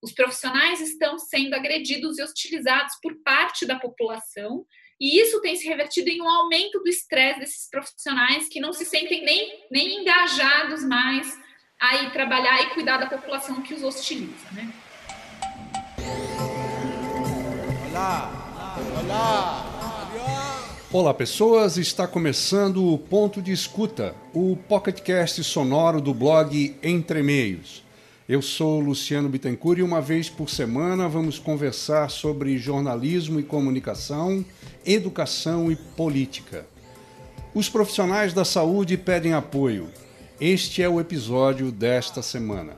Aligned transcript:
Os 0.00 0.12
profissionais 0.12 0.80
estão 0.80 1.18
sendo 1.18 1.54
agredidos 1.54 2.18
e 2.18 2.22
hostilizados 2.22 2.94
por 3.02 3.16
parte 3.24 3.66
da 3.66 3.76
população, 3.76 4.64
e 5.00 5.20
isso 5.20 5.40
tem 5.40 5.56
se 5.56 5.66
revertido 5.66 6.08
em 6.08 6.22
um 6.22 6.28
aumento 6.28 6.78
do 6.78 6.88
estresse 6.88 7.40
desses 7.40 7.68
profissionais 7.68 8.48
que 8.48 8.60
não 8.60 8.72
se 8.72 8.84
sentem 8.84 9.24
nem, 9.24 9.66
nem 9.70 10.00
engajados 10.00 10.84
mais 10.84 11.36
a 11.80 12.10
trabalhar 12.10 12.62
e 12.62 12.70
cuidar 12.74 12.98
da 12.98 13.06
população 13.06 13.60
que 13.60 13.74
os 13.74 13.82
hostiliza. 13.82 14.48
Né? 14.52 14.72
Olá! 17.90 18.48
Olá! 19.00 19.78
Olá, 20.92 21.12
pessoas! 21.14 21.76
Está 21.76 22.06
começando 22.06 22.92
o 22.92 22.98
Ponto 22.98 23.42
de 23.42 23.50
Escuta, 23.50 24.14
o 24.32 24.56
pocketcast 24.56 25.42
sonoro 25.42 26.00
do 26.00 26.14
blog 26.14 26.76
Entre 26.82 27.22
Meios. 27.22 27.87
Eu 28.28 28.42
sou 28.42 28.78
Luciano 28.78 29.26
Bittencourt 29.26 29.78
e 29.78 29.82
uma 29.82 30.02
vez 30.02 30.28
por 30.28 30.50
semana 30.50 31.08
vamos 31.08 31.38
conversar 31.38 32.10
sobre 32.10 32.58
jornalismo 32.58 33.40
e 33.40 33.42
comunicação, 33.42 34.44
educação 34.84 35.72
e 35.72 35.76
política. 35.76 36.68
Os 37.54 37.70
profissionais 37.70 38.34
da 38.34 38.44
saúde 38.44 38.98
pedem 38.98 39.32
apoio. 39.32 39.90
Este 40.38 40.82
é 40.82 40.88
o 40.90 41.00
episódio 41.00 41.72
desta 41.72 42.20
semana. 42.20 42.76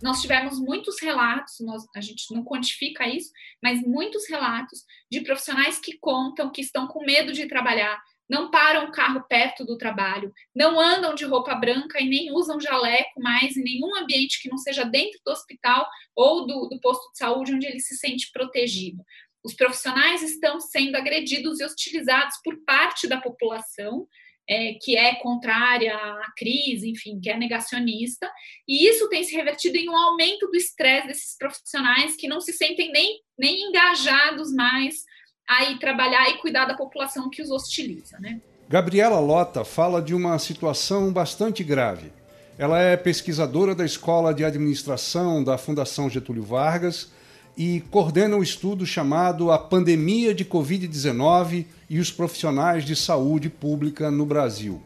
Nós 0.00 0.22
tivemos 0.22 0.60
muitos 0.60 1.02
relatos, 1.02 1.56
nós, 1.62 1.82
a 1.96 2.00
gente 2.00 2.32
não 2.32 2.44
quantifica 2.44 3.08
isso, 3.08 3.32
mas 3.60 3.82
muitos 3.82 4.28
relatos 4.28 4.84
de 5.10 5.20
profissionais 5.22 5.80
que 5.80 5.98
contam 5.98 6.52
que 6.52 6.60
estão 6.60 6.86
com 6.86 7.04
medo 7.04 7.32
de 7.32 7.48
trabalhar, 7.48 8.00
não 8.28 8.50
param 8.50 8.86
o 8.86 8.92
carro 8.92 9.24
perto 9.28 9.64
do 9.64 9.76
trabalho, 9.76 10.32
não 10.54 10.80
andam 10.80 11.14
de 11.14 11.24
roupa 11.24 11.54
branca 11.54 12.00
e 12.00 12.08
nem 12.08 12.32
usam 12.32 12.60
jaleco 12.60 13.20
mais 13.20 13.56
em 13.56 13.62
nenhum 13.62 13.94
ambiente 13.96 14.40
que 14.40 14.48
não 14.48 14.58
seja 14.58 14.84
dentro 14.84 15.20
do 15.24 15.32
hospital 15.32 15.88
ou 16.14 16.46
do, 16.46 16.68
do 16.68 16.80
posto 16.80 17.10
de 17.12 17.18
saúde 17.18 17.54
onde 17.54 17.66
ele 17.66 17.80
se 17.80 17.96
sente 17.96 18.30
protegido. 18.32 19.02
Os 19.44 19.54
profissionais 19.54 20.22
estão 20.22 20.60
sendo 20.60 20.96
agredidos 20.96 21.60
e 21.60 21.64
hostilizados 21.64 22.36
por 22.44 22.56
parte 22.64 23.08
da 23.08 23.20
população, 23.20 24.06
é, 24.48 24.74
que 24.80 24.96
é 24.96 25.16
contrária 25.16 25.94
à 25.94 26.32
crise, 26.36 26.88
enfim, 26.88 27.20
que 27.20 27.30
é 27.30 27.36
negacionista, 27.36 28.30
e 28.66 28.86
isso 28.86 29.08
tem 29.08 29.22
se 29.24 29.34
revertido 29.34 29.76
em 29.76 29.88
um 29.88 29.96
aumento 29.96 30.46
do 30.48 30.56
estresse 30.56 31.08
desses 31.08 31.36
profissionais 31.36 32.16
que 32.16 32.28
não 32.28 32.40
se 32.40 32.52
sentem 32.52 32.90
nem, 32.92 33.20
nem 33.38 33.68
engajados 33.68 34.52
mais 34.52 35.04
a 35.48 35.64
ir 35.64 35.78
trabalhar 35.78 36.28
e 36.30 36.38
cuidar 36.38 36.66
da 36.66 36.74
população 36.74 37.28
que 37.30 37.42
os 37.42 37.50
hostiliza. 37.50 38.18
Né? 38.18 38.40
Gabriela 38.68 39.20
Lota 39.20 39.64
fala 39.64 40.00
de 40.00 40.14
uma 40.14 40.38
situação 40.38 41.12
bastante 41.12 41.62
grave. 41.62 42.12
Ela 42.58 42.80
é 42.80 42.96
pesquisadora 42.96 43.74
da 43.74 43.84
Escola 43.84 44.32
de 44.32 44.44
Administração 44.44 45.42
da 45.42 45.58
Fundação 45.58 46.08
Getúlio 46.08 46.42
Vargas 46.42 47.10
e 47.56 47.82
coordena 47.90 48.36
um 48.36 48.42
estudo 48.42 48.86
chamado 48.86 49.50
A 49.50 49.58
Pandemia 49.58 50.34
de 50.34 50.44
Covid-19 50.44 51.66
e 51.88 51.98
os 51.98 52.10
Profissionais 52.10 52.84
de 52.84 52.96
Saúde 52.96 53.50
Pública 53.50 54.10
no 54.10 54.24
Brasil. 54.24 54.82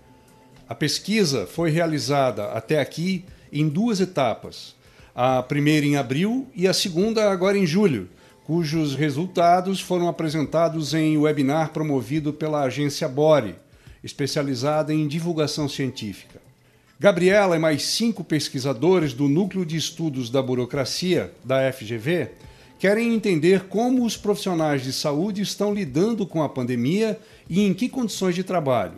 A 0.69 0.75
pesquisa 0.75 1.47
foi 1.47 1.71
realizada 1.71 2.47
até 2.47 2.81
aqui 2.81 3.25
em 3.53 3.69
duas 3.69 4.01
etapas. 4.01 4.75
A 5.15 5.43
primeira 5.43 5.87
em 5.87 5.97
abril 5.97 6.49
e 6.55 6.67
a 6.67 6.75
segunda 6.75 7.31
agora 7.31 7.57
em 7.57 7.67
julho, 7.67 8.09
cujos 8.47 8.95
resultados 8.95 9.81
foram 9.81 10.07
apresentados 10.07 10.95
em 10.95 11.19
webinar 11.19 11.73
promovido 11.73 12.33
pela 12.33 12.63
agência 12.63 13.09
Bore, 13.09 13.57
especializada 14.05 14.95
em 14.95 15.09
divulgação 15.09 15.69
científica. 15.69 16.41
Gabriela 16.97 17.57
e 17.57 17.59
mais 17.59 17.83
cinco 17.83 18.23
pesquisadores 18.23 19.13
do 19.13 19.27
Núcleo 19.27 19.67
de 19.67 19.77
Estudos 19.77 20.31
da 20.31 20.41
Burocracia, 20.41 21.33
da 21.45 21.73
FGV, 21.73 22.31
querem 22.79 23.13
entender 23.13 23.65
como 23.65 24.05
os 24.05 24.17
profissionais 24.17 24.85
de 24.85 24.93
saúde 24.93 25.43
estão 25.43 25.75
lidando 25.75 26.25
com 26.25 26.41
a 26.41 26.49
pandemia 26.49 27.19
e 27.51 27.67
em 27.67 27.75
que 27.75 27.89
condições 27.89 28.37
de 28.37 28.45
trabalho. 28.45 28.95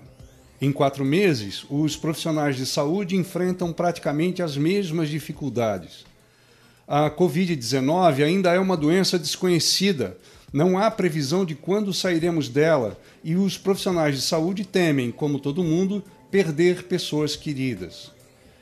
Em 0.60 0.70
quatro 0.70 1.06
meses, 1.06 1.64
os 1.70 1.97
profissionais 1.97 2.54
de 2.54 2.66
saúde 2.66 3.16
enfrentam 3.16 3.72
praticamente 3.72 4.42
as 4.42 4.58
mesmas 4.58 5.08
dificuldades 5.08 6.07
a 6.88 7.10
Covid-19 7.10 8.25
ainda 8.25 8.54
é 8.54 8.59
uma 8.59 8.75
doença 8.75 9.19
desconhecida. 9.19 10.16
Não 10.50 10.78
há 10.78 10.91
previsão 10.91 11.44
de 11.44 11.54
quando 11.54 11.93
sairemos 11.93 12.49
dela 12.49 12.99
e 13.22 13.37
os 13.37 13.59
profissionais 13.59 14.16
de 14.16 14.22
saúde 14.22 14.65
temem, 14.65 15.10
como 15.10 15.38
todo 15.38 15.62
mundo, 15.62 16.03
perder 16.31 16.84
pessoas 16.84 17.37
queridas. 17.37 18.10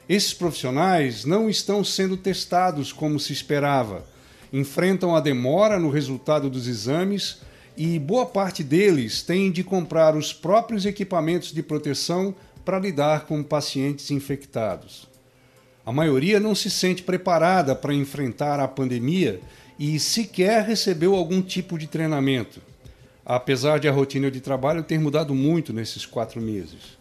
Esses 0.09 0.35
profissionais 0.35 1.25
não 1.25 1.49
estão 1.49 1.85
sendo 1.85 2.17
testados 2.17 2.93
como 2.93 3.21
se 3.21 3.33
esperava. 3.33 4.05
Enfrentam 4.53 5.15
a 5.15 5.21
demora 5.21 5.79
no 5.79 5.89
resultado 5.89 6.51
dos 6.51 6.67
exames 6.67 7.39
e 7.77 7.97
boa 7.97 8.27
parte 8.27 8.65
deles 8.65 9.23
tem 9.23 9.53
de 9.53 9.63
comprar 9.63 10.17
os 10.17 10.33
próprios 10.33 10.85
equipamentos 10.85 11.53
de 11.53 11.63
proteção 11.63 12.35
para 12.65 12.81
lidar 12.81 13.27
com 13.27 13.41
pacientes 13.45 14.11
infectados. 14.11 15.07
A 15.87 15.93
maioria 15.93 16.41
não 16.41 16.53
se 16.53 16.69
sente 16.69 17.05
preparada 17.05 17.73
para 17.73 17.95
enfrentar 17.95 18.59
a 18.59 18.67
pandemia 18.67 19.41
e 19.79 20.01
sequer 20.01 20.65
recebeu 20.65 21.15
algum 21.15 21.41
tipo 21.41 21.79
de 21.79 21.87
treinamento, 21.87 22.61
apesar 23.25 23.79
de 23.79 23.87
a 23.87 23.93
rotina 23.93 24.29
de 24.29 24.41
trabalho 24.41 24.83
ter 24.83 24.99
mudado 24.99 25.33
muito 25.33 25.73
nesses 25.73 26.05
quatro 26.05 26.41
meses. 26.41 26.99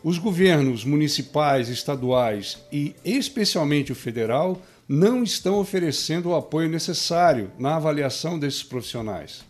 Os 0.00 0.16
governos 0.16 0.84
municipais, 0.84 1.68
estaduais 1.68 2.58
e 2.70 2.94
especialmente 3.04 3.90
o 3.90 3.96
federal 3.96 4.62
não 4.88 5.24
estão 5.24 5.58
oferecendo 5.58 6.28
o 6.28 6.36
apoio 6.36 6.68
necessário 6.68 7.50
na 7.58 7.74
avaliação 7.74 8.38
desses 8.38 8.62
profissionais. 8.62 9.44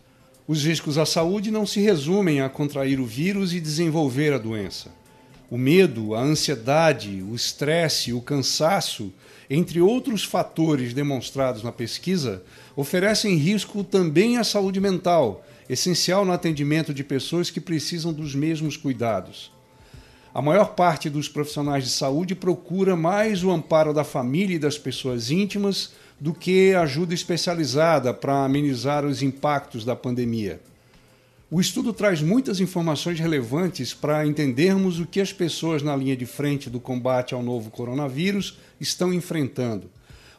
Os 0.47 0.63
riscos 0.65 0.97
à 0.97 1.05
saúde 1.05 1.51
não 1.51 1.67
se 1.67 1.81
resumem 1.81 2.41
a 2.41 2.49
contrair 2.49 2.99
o 2.99 3.05
vírus 3.05 3.53
e 3.53 3.59
desenvolver 3.59 4.33
a 4.33 4.39
doença. 4.39 4.89
O 5.49 5.57
medo, 5.57 6.15
a 6.15 6.21
ansiedade, 6.21 7.21
o 7.21 7.35
estresse, 7.35 8.11
o 8.11 8.21
cansaço, 8.21 9.13
entre 9.49 9.79
outros 9.79 10.23
fatores 10.23 10.93
demonstrados 10.93 11.61
na 11.61 11.71
pesquisa, 11.71 12.43
oferecem 12.75 13.35
risco 13.35 13.83
também 13.83 14.37
à 14.37 14.43
saúde 14.43 14.79
mental, 14.79 15.45
essencial 15.69 16.25
no 16.25 16.31
atendimento 16.31 16.93
de 16.93 17.03
pessoas 17.03 17.51
que 17.51 17.61
precisam 17.61 18.11
dos 18.11 18.33
mesmos 18.33 18.75
cuidados. 18.75 19.51
A 20.33 20.41
maior 20.41 20.75
parte 20.75 21.09
dos 21.09 21.29
profissionais 21.29 21.83
de 21.83 21.91
saúde 21.91 22.35
procura 22.35 22.95
mais 22.95 23.43
o 23.43 23.51
amparo 23.51 23.93
da 23.93 24.03
família 24.03 24.55
e 24.55 24.59
das 24.59 24.77
pessoas 24.77 25.29
íntimas 25.29 25.93
do 26.19 26.33
que 26.33 26.73
ajuda 26.73 27.13
especializada 27.13 28.13
para 28.13 28.43
amenizar 28.43 29.05
os 29.05 29.21
impactos 29.21 29.85
da 29.85 29.95
pandemia. 29.95 30.59
O 31.51 31.61
estudo 31.61 31.93
traz 31.93 32.23
muitas 32.23 32.59
informações 32.59 33.19
relevantes 33.19 33.93
para 33.93 34.25
entendermos 34.25 34.99
o 34.99 35.05
que 35.05 35.21
as 35.21 35.31
pessoas 35.31 35.83
na 35.83 35.95
linha 35.95 36.17
de 36.17 36.25
frente 36.25 36.71
do 36.71 36.79
combate 36.79 37.35
ao 37.35 37.43
novo 37.43 37.69
coronavírus 37.69 38.57
estão 38.81 39.13
enfrentando. 39.13 39.91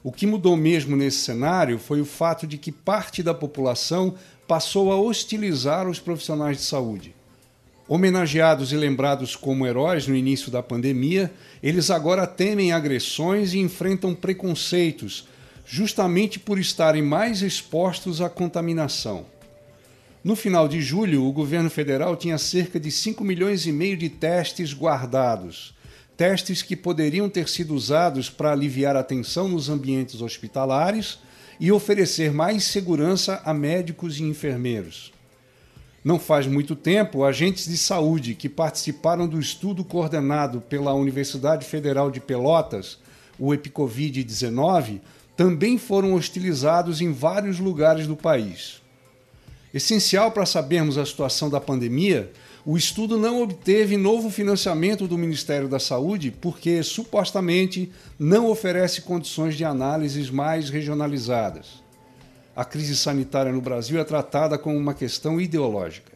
O 0.02 0.10
que 0.10 0.26
mudou 0.26 0.56
mesmo 0.56 0.96
nesse 0.96 1.18
cenário 1.18 1.78
foi 1.78 2.00
o 2.00 2.04
fato 2.04 2.44
de 2.44 2.58
que 2.58 2.72
parte 2.72 3.22
da 3.22 3.32
população 3.32 4.16
passou 4.48 4.90
a 4.90 4.96
hostilizar 5.00 5.88
os 5.88 6.00
profissionais 6.00 6.56
de 6.56 6.64
saúde. 6.64 7.14
Homenageados 7.86 8.72
e 8.72 8.76
lembrados 8.76 9.36
como 9.36 9.64
heróis 9.64 10.08
no 10.08 10.16
início 10.16 10.50
da 10.50 10.60
pandemia, 10.60 11.32
eles 11.62 11.88
agora 11.88 12.26
temem 12.26 12.72
agressões 12.72 13.54
e 13.54 13.60
enfrentam 13.60 14.12
preconceitos, 14.12 15.28
justamente 15.64 16.40
por 16.40 16.58
estarem 16.58 17.02
mais 17.02 17.42
expostos 17.42 18.20
à 18.20 18.28
contaminação. 18.28 19.35
No 20.26 20.34
final 20.34 20.66
de 20.66 20.80
julho, 20.80 21.24
o 21.24 21.30
governo 21.30 21.70
federal 21.70 22.16
tinha 22.16 22.36
cerca 22.36 22.80
de 22.80 22.90
5 22.90 23.22
milhões 23.22 23.64
e 23.64 23.70
meio 23.70 23.96
de 23.96 24.08
testes 24.08 24.74
guardados. 24.74 25.72
Testes 26.16 26.62
que 26.62 26.74
poderiam 26.74 27.28
ter 27.28 27.48
sido 27.48 27.72
usados 27.72 28.28
para 28.28 28.50
aliviar 28.50 28.96
a 28.96 29.04
tensão 29.04 29.46
nos 29.46 29.68
ambientes 29.68 30.20
hospitalares 30.20 31.20
e 31.60 31.70
oferecer 31.70 32.32
mais 32.32 32.64
segurança 32.64 33.40
a 33.44 33.54
médicos 33.54 34.18
e 34.18 34.24
enfermeiros. 34.24 35.12
Não 36.02 36.18
faz 36.18 36.44
muito 36.44 36.74
tempo, 36.74 37.22
agentes 37.22 37.68
de 37.68 37.78
saúde 37.78 38.34
que 38.34 38.48
participaram 38.48 39.28
do 39.28 39.38
estudo 39.38 39.84
coordenado 39.84 40.60
pela 40.60 40.92
Universidade 40.92 41.64
Federal 41.64 42.10
de 42.10 42.18
Pelotas, 42.18 42.98
o 43.38 43.54
Epicovid-19, 43.54 45.02
também 45.36 45.78
foram 45.78 46.14
hostilizados 46.14 47.00
em 47.00 47.12
vários 47.12 47.60
lugares 47.60 48.08
do 48.08 48.16
país. 48.16 48.84
Essencial 49.76 50.30
para 50.30 50.46
sabermos 50.46 50.96
a 50.96 51.04
situação 51.04 51.50
da 51.50 51.60
pandemia, 51.60 52.32
o 52.64 52.78
estudo 52.78 53.18
não 53.18 53.42
obteve 53.42 53.98
novo 53.98 54.30
financiamento 54.30 55.06
do 55.06 55.18
Ministério 55.18 55.68
da 55.68 55.78
Saúde 55.78 56.30
porque, 56.30 56.82
supostamente, 56.82 57.92
não 58.18 58.48
oferece 58.48 59.02
condições 59.02 59.54
de 59.54 59.66
análises 59.66 60.30
mais 60.30 60.70
regionalizadas. 60.70 61.84
A 62.56 62.64
crise 62.64 62.96
sanitária 62.96 63.52
no 63.52 63.60
Brasil 63.60 64.00
é 64.00 64.04
tratada 64.04 64.56
como 64.56 64.78
uma 64.78 64.94
questão 64.94 65.38
ideológica. 65.38 66.12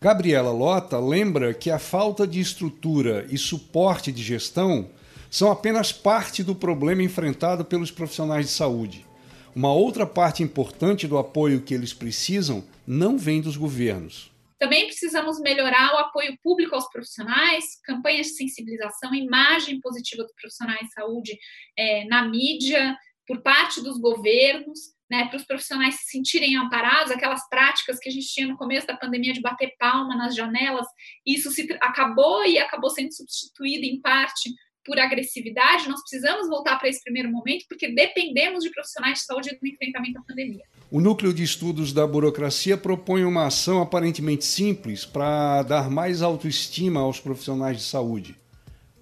Gabriela 0.00 0.50
Lota 0.50 0.98
lembra 0.98 1.54
que 1.54 1.70
a 1.70 1.78
falta 1.78 2.26
de 2.26 2.40
estrutura 2.40 3.28
e 3.30 3.38
suporte 3.38 4.10
de 4.10 4.24
gestão 4.24 4.88
são 5.30 5.52
apenas 5.52 5.92
parte 5.92 6.42
do 6.42 6.52
problema 6.52 7.04
enfrentado 7.04 7.64
pelos 7.64 7.92
profissionais 7.92 8.46
de 8.46 8.50
saúde. 8.50 9.06
Uma 9.54 9.72
outra 9.72 10.04
parte 10.04 10.42
importante 10.42 11.06
do 11.06 11.16
apoio 11.16 11.62
que 11.62 11.72
eles 11.72 11.94
precisam 11.94 12.64
não 12.86 13.16
vem 13.16 13.40
dos 13.40 13.56
governos. 13.56 14.32
Também 14.58 14.86
precisamos 14.86 15.38
melhorar 15.40 15.94
o 15.94 15.98
apoio 15.98 16.36
público 16.42 16.74
aos 16.74 16.88
profissionais, 16.90 17.64
campanhas 17.84 18.28
de 18.28 18.34
sensibilização, 18.34 19.14
imagem 19.14 19.80
positiva 19.80 20.22
dos 20.22 20.32
profissionais 20.34 20.80
de 20.80 20.92
saúde 20.92 21.38
é, 21.76 22.04
na 22.06 22.26
mídia, 22.26 22.96
por 23.26 23.42
parte 23.42 23.82
dos 23.82 23.98
governos, 23.98 24.94
né, 25.10 25.26
para 25.26 25.36
os 25.36 25.44
profissionais 25.44 25.96
se 25.96 26.10
sentirem 26.10 26.56
amparados, 26.56 27.12
aquelas 27.12 27.46
práticas 27.48 27.98
que 27.98 28.08
a 28.08 28.12
gente 28.12 28.26
tinha 28.26 28.48
no 28.48 28.56
começo 28.56 28.86
da 28.86 28.96
pandemia 28.96 29.32
de 29.32 29.40
bater 29.40 29.74
palma 29.78 30.16
nas 30.16 30.34
janelas, 30.34 30.86
isso 31.26 31.50
se 31.50 31.70
acabou 31.80 32.44
e 32.44 32.58
acabou 32.58 32.90
sendo 32.90 33.12
substituído 33.12 33.84
em 33.84 34.00
parte 34.00 34.50
por 34.84 34.98
agressividade, 34.98 35.88
nós 35.88 36.00
precisamos 36.00 36.48
voltar 36.48 36.78
para 36.78 36.88
esse 36.88 37.02
primeiro 37.02 37.30
momento, 37.30 37.64
porque 37.68 37.88
dependemos 37.88 38.62
de 38.62 38.70
profissionais 38.70 39.18
de 39.18 39.24
saúde 39.24 39.58
no 39.60 39.68
enfrentamento 39.68 40.18
à 40.18 40.22
pandemia. 40.22 40.64
O 40.90 41.00
Núcleo 41.00 41.32
de 41.32 41.42
Estudos 41.42 41.92
da 41.92 42.06
Burocracia 42.06 42.76
propõe 42.76 43.24
uma 43.24 43.46
ação 43.46 43.80
aparentemente 43.80 44.44
simples 44.44 45.04
para 45.04 45.62
dar 45.62 45.90
mais 45.90 46.22
autoestima 46.22 47.00
aos 47.00 47.18
profissionais 47.18 47.78
de 47.78 47.82
saúde. 47.84 48.36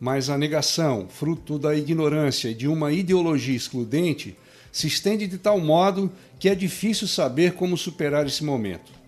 Mas 0.00 0.30
a 0.30 0.38
negação, 0.38 1.08
fruto 1.08 1.58
da 1.58 1.76
ignorância 1.76 2.54
de 2.54 2.66
uma 2.66 2.92
ideologia 2.92 3.56
excludente, 3.56 4.36
se 4.72 4.86
estende 4.86 5.26
de 5.26 5.38
tal 5.38 5.60
modo 5.60 6.10
que 6.38 6.48
é 6.48 6.54
difícil 6.54 7.06
saber 7.06 7.52
como 7.52 7.76
superar 7.76 8.26
esse 8.26 8.42
momento. 8.42 9.01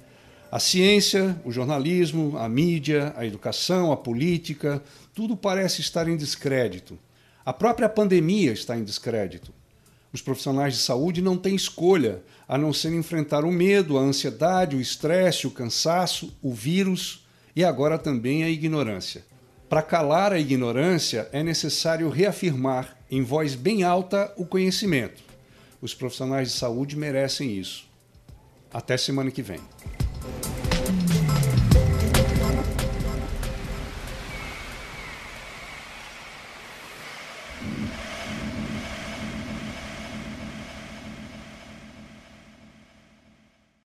A 0.54 0.60
ciência, 0.60 1.36
o 1.44 1.50
jornalismo, 1.50 2.38
a 2.38 2.48
mídia, 2.48 3.12
a 3.16 3.26
educação, 3.26 3.90
a 3.90 3.96
política, 3.96 4.80
tudo 5.12 5.36
parece 5.36 5.80
estar 5.80 6.06
em 6.06 6.16
descrédito. 6.16 6.96
A 7.44 7.52
própria 7.52 7.88
pandemia 7.88 8.52
está 8.52 8.76
em 8.76 8.84
descrédito. 8.84 9.52
Os 10.12 10.22
profissionais 10.22 10.74
de 10.74 10.78
saúde 10.78 11.20
não 11.20 11.36
têm 11.36 11.56
escolha 11.56 12.22
a 12.46 12.56
não 12.56 12.72
ser 12.72 12.94
enfrentar 12.94 13.44
o 13.44 13.50
medo, 13.50 13.98
a 13.98 14.02
ansiedade, 14.02 14.76
o 14.76 14.80
estresse, 14.80 15.44
o 15.44 15.50
cansaço, 15.50 16.32
o 16.40 16.54
vírus 16.54 17.26
e 17.56 17.64
agora 17.64 17.98
também 17.98 18.44
a 18.44 18.48
ignorância. 18.48 19.24
Para 19.68 19.82
calar 19.82 20.32
a 20.32 20.38
ignorância, 20.38 21.28
é 21.32 21.42
necessário 21.42 22.08
reafirmar 22.08 22.96
em 23.10 23.22
voz 23.22 23.56
bem 23.56 23.82
alta 23.82 24.32
o 24.36 24.46
conhecimento. 24.46 25.20
Os 25.82 25.94
profissionais 25.94 26.52
de 26.52 26.54
saúde 26.54 26.96
merecem 26.96 27.58
isso. 27.58 27.88
Até 28.72 28.96
semana 28.96 29.32
que 29.32 29.42
vem. 29.42 29.58